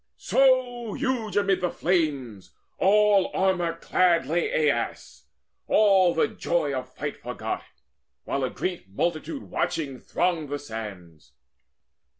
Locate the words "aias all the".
4.71-6.27